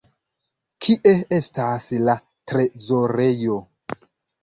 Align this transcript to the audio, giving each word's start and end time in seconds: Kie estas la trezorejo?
Kie 0.85 1.13
estas 1.37 1.87
la 2.09 2.17
trezorejo? 2.53 3.63